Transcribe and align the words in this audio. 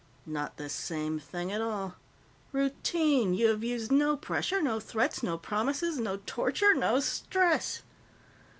"Not 0.25 0.57
the 0.57 0.67
same 0.67 1.19
thing 1.19 1.51
at 1.51 1.61
all. 1.61 1.93
Routine. 2.51 3.35
You 3.35 3.49
have 3.49 3.63
used 3.63 3.91
no 3.91 4.17
pressure. 4.17 4.59
No 4.59 4.79
threats, 4.79 5.21
no 5.21 5.37
promises, 5.37 5.99
no 5.99 6.17
torture, 6.25 6.73
no 6.73 6.99
stress." 6.99 7.83